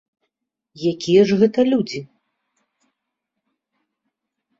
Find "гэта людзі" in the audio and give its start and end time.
1.43-2.01